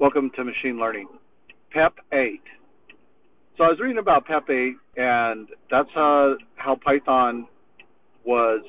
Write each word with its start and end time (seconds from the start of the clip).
Welcome 0.00 0.32
to 0.34 0.42
machine 0.42 0.76
learning. 0.76 1.06
PEP 1.70 1.94
8. 2.12 2.40
So 3.56 3.62
I 3.62 3.68
was 3.68 3.78
reading 3.80 3.98
about 3.98 4.26
PEP 4.26 4.50
8, 4.50 4.72
and 4.96 5.48
that's 5.70 5.88
uh, 5.96 6.34
how 6.56 6.76
Python 6.84 7.46
was. 8.24 8.64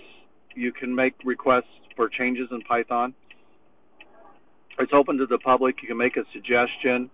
You 0.55 0.71
can 0.71 0.93
make 0.93 1.15
requests 1.25 1.63
for 1.96 2.09
changes 2.09 2.47
in 2.51 2.61
Python. 2.61 3.15
It's 4.77 4.91
open 4.93 5.17
to 5.17 5.25
the 5.25 5.39
public. 5.39 5.77
You 5.81 5.88
can 5.88 5.97
make 5.97 6.15
a 6.15 6.26
suggestion. 6.31 7.10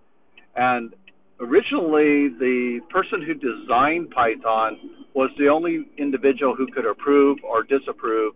And 0.56 0.94
originally, 1.40 2.28
the 2.38 2.80
person 2.90 3.22
who 3.26 3.32
designed 3.32 4.10
Python 4.10 4.76
was 5.14 5.30
the 5.38 5.48
only 5.48 5.86
individual 5.96 6.54
who 6.54 6.66
could 6.66 6.84
approve 6.84 7.38
or 7.42 7.62
disapprove 7.62 8.34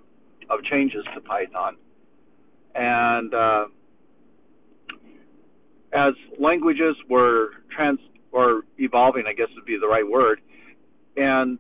of 0.48 0.64
changes 0.64 1.04
to 1.14 1.20
Python. 1.20 1.77
And 2.74 3.34
uh, 3.34 3.66
as 5.96 6.12
languages 6.38 6.95
were 7.09 7.50
trans 7.74 7.98
or 8.30 8.62
evolving, 8.78 9.24
I 9.27 9.32
guess 9.32 9.48
would 9.56 9.64
be 9.64 9.78
the 9.80 9.88
right 9.88 10.06
word, 10.06 10.41
and 11.16 11.59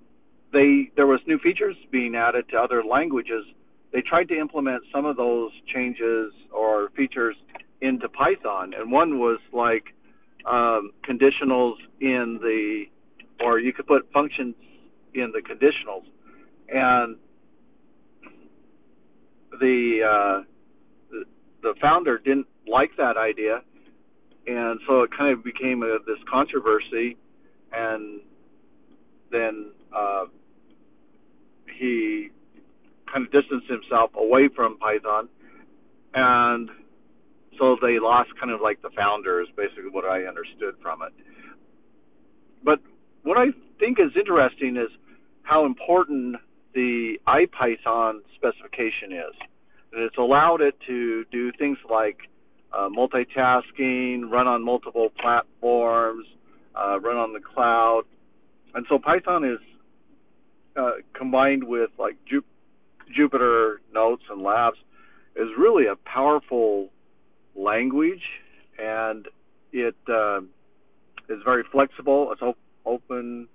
they 0.52 0.90
there 0.94 1.06
was 1.06 1.20
new 1.26 1.38
features 1.38 1.74
being 1.90 2.14
added 2.14 2.44
to 2.50 2.58
other 2.58 2.84
languages. 2.84 3.44
They 3.92 4.02
tried 4.02 4.28
to 4.28 4.38
implement 4.38 4.82
some 4.94 5.06
of 5.06 5.16
those 5.16 5.52
changes 5.72 6.32
or 6.52 6.90
features 6.96 7.34
into 7.80 8.08
Python, 8.10 8.74
and 8.78 8.92
one 8.92 9.18
was 9.18 9.40
like 9.52 9.84
um, 10.44 10.92
conditionals 11.08 11.74
in 12.00 12.38
the, 12.42 12.84
or 13.42 13.58
you 13.58 13.72
could 13.72 13.86
put 13.86 14.10
functions 14.12 14.54
in 15.14 15.32
the 15.32 15.40
conditionals, 15.40 16.04
and 16.68 17.16
the 19.58 20.00
uh, 20.04 20.42
the 21.62 21.74
founder 21.80 22.18
didn't 22.18 22.46
like 22.66 22.90
that 22.98 23.16
idea 23.16 23.62
and 24.46 24.80
so 24.86 25.02
it 25.02 25.10
kind 25.16 25.32
of 25.32 25.44
became 25.44 25.82
a, 25.82 25.98
this 26.06 26.18
controversy, 26.30 27.16
and 27.72 28.20
then 29.30 29.72
uh, 29.94 30.24
he 31.78 32.28
kind 33.12 33.26
of 33.26 33.32
distanced 33.32 33.68
himself 33.68 34.10
away 34.16 34.48
from 34.54 34.78
Python, 34.78 35.28
and 36.14 36.70
so 37.58 37.76
they 37.80 37.98
lost 37.98 38.30
kind 38.38 38.52
of 38.52 38.60
like 38.60 38.82
the 38.82 38.90
founders, 38.96 39.48
basically 39.56 39.90
what 39.90 40.04
I 40.04 40.24
understood 40.24 40.74
from 40.82 41.02
it. 41.02 41.12
But 42.64 42.80
what 43.22 43.36
I 43.36 43.46
think 43.78 43.98
is 43.98 44.12
interesting 44.16 44.76
is 44.76 44.90
how 45.42 45.64
important 45.64 46.36
the 46.74 47.14
IPython 47.26 48.20
specification 48.34 49.12
is. 49.12 49.34
And 49.92 50.02
it's 50.02 50.18
allowed 50.18 50.60
it 50.60 50.74
to 50.86 51.24
do 51.32 51.50
things 51.58 51.78
like 51.90 52.18
uh, 52.76 52.88
multitasking, 52.88 54.30
run 54.30 54.46
on 54.46 54.62
multiple 54.62 55.10
platforms, 55.20 56.26
uh, 56.74 57.00
run 57.00 57.16
on 57.16 57.32
the 57.32 57.40
cloud, 57.40 58.02
and 58.74 58.84
so 58.88 58.98
Python 58.98 59.44
is 59.44 59.58
uh, 60.76 60.90
combined 61.14 61.64
with 61.64 61.90
like 61.98 62.16
Ju- 62.26 62.44
Jupyter 63.18 63.76
Notes 63.94 64.24
and 64.30 64.42
Labs 64.42 64.76
is 65.34 65.48
really 65.58 65.86
a 65.86 65.96
powerful 65.96 66.90
language, 67.54 68.22
and 68.78 69.26
it 69.72 69.96
uh, 70.08 70.40
is 71.28 71.40
very 71.44 71.64
flexible. 71.72 72.30
It's 72.32 72.42
op- 72.42 72.58
open. 72.84 73.48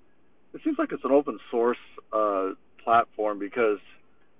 It 0.53 0.61
seems 0.63 0.77
like 0.79 0.91
it's 0.91 1.03
an 1.03 1.11
open 1.11 1.39
source 1.49 1.77
uh, 2.11 2.49
platform 2.83 3.39
because 3.39 3.79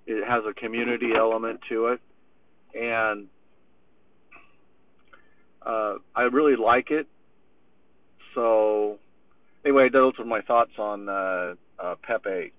it 0.08 0.28
has 0.28 0.44
a 0.50 0.54
community 0.54 1.12
element 1.16 1.60
to 1.70 1.88
it, 1.88 2.02
and 2.74 3.28
uh, 5.66 5.96
I 6.16 6.24
really 6.24 6.56
like 6.56 6.92
it. 6.92 7.08
So 8.36 8.98
anyway, 9.66 9.90
those 9.92 10.14
are 10.20 10.26
my 10.26 10.42
thoughts 10.42 10.72
on 10.78 11.10
uh, 11.10 11.56
uh, 11.80 11.96
PEP 12.04 12.28
8. 12.28 12.54